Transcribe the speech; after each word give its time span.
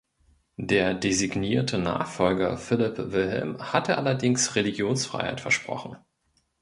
Der 0.57 0.95
designierte 0.95 1.77
Nachfolger 1.77 2.57
Philipp 2.57 2.97
Wilhelm 3.11 3.61
hatte 3.71 3.99
allerdings 3.99 4.55
Religionsfreiheit 4.55 5.39
versprochen. 5.41 5.95